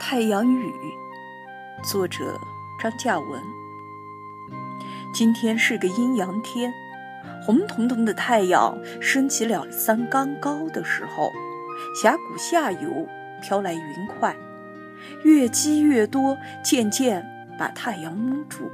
[0.00, 0.72] 太阳雨，
[1.84, 2.40] 作者
[2.80, 3.40] 张嘉文。
[5.12, 6.72] 今天是个阴阳天，
[7.44, 11.30] 红彤彤的太阳升起了三竿高的时候，
[11.94, 13.06] 峡谷下游
[13.42, 14.34] 飘来云块，
[15.22, 17.24] 越积越多，渐渐
[17.58, 18.70] 把太阳蒙住。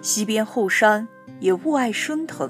[0.00, 1.08] 西边后山
[1.40, 2.48] 也雾霭升腾，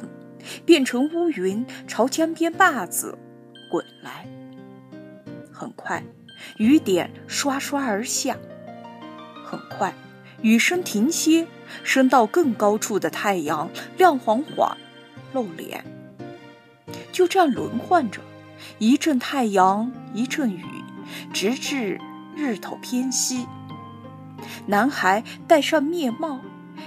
[0.67, 3.17] 变成乌云朝江边坝子
[3.71, 4.29] 滚来。
[5.51, 6.05] 很快。
[6.57, 8.37] 雨点刷刷而下，
[9.45, 9.95] 很快，
[10.43, 11.47] 雨声停歇，
[11.83, 14.77] 升到更高处的太阳亮晃晃，
[15.33, 15.85] 露脸。
[17.13, 18.21] 就这样轮换着，
[18.79, 20.65] 一阵太阳，一阵雨，
[21.33, 22.01] 直至
[22.37, 23.47] 日头偏西。
[24.67, 26.41] 男孩戴上面帽，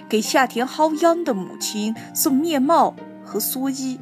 [0.08, 2.96] 给下田薅秧的母亲送面帽
[3.26, 4.00] 和蓑衣。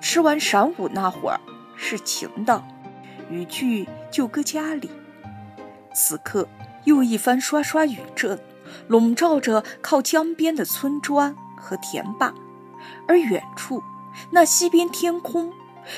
[0.00, 1.40] 吃完晌午那会儿，
[1.74, 2.62] 是晴的。
[3.28, 4.90] 雨具就搁家里。
[5.92, 6.48] 此刻
[6.84, 8.38] 又一番刷刷雨阵，
[8.86, 12.32] 笼罩着靠江边的村庄和田坝，
[13.06, 13.82] 而远处
[14.30, 15.52] 那西边天空，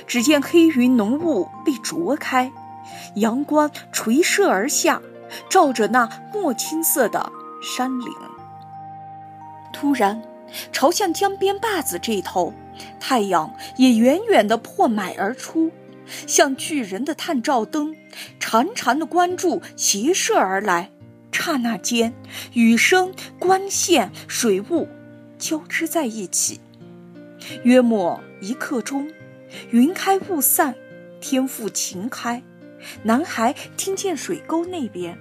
[0.06, 2.50] 只见黑云浓雾被啄开，
[3.16, 5.00] 阳光垂射而下，
[5.48, 7.30] 照着那墨青色的
[7.62, 8.08] 山岭。
[9.72, 10.22] 突然，
[10.72, 12.54] 朝向江边坝子这头，
[12.98, 15.70] 太阳也远远地破麦而出。
[16.26, 17.94] 像巨人的探照灯，
[18.38, 20.90] 长长的关注斜射而来。
[21.32, 22.12] 刹那间，
[22.52, 24.88] 雨声、光线、水雾
[25.38, 26.60] 交织在一起。
[27.64, 29.10] 约莫一刻钟，
[29.70, 30.74] 云开雾散，
[31.20, 32.42] 天复晴开。
[33.02, 35.18] 男孩听见水沟那边，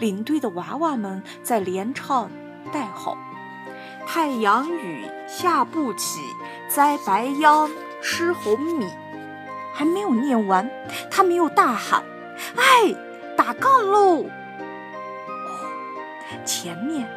[0.00, 2.30] 领队的娃娃们在连唱
[2.72, 3.16] 带吼
[4.06, 6.18] ：“太阳雨下不起，
[6.68, 7.70] 栽白秧
[8.02, 8.86] 吃红米。”
[9.74, 10.70] 还没有念完，
[11.10, 12.02] 他们又大喊
[12.56, 12.94] ：“哎，
[13.36, 14.24] 打杠喽！”
[16.46, 17.08] 前面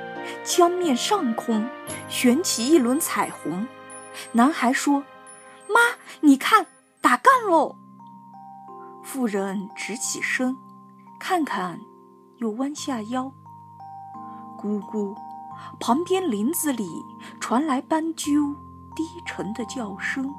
[0.43, 1.69] 江面上空
[2.09, 3.67] 悬起一轮彩虹。
[4.31, 5.03] 男孩说
[5.69, 5.79] ：“妈，
[6.21, 6.65] 你看，
[6.99, 7.75] 打杠喽！”
[9.05, 10.57] 妇人直起身，
[11.19, 11.79] 看看，
[12.37, 13.31] 又弯下腰。
[14.59, 15.15] 咕咕，
[15.79, 16.89] 旁边林子里
[17.39, 18.55] 传来斑鸠
[18.95, 20.33] 低沉的叫声。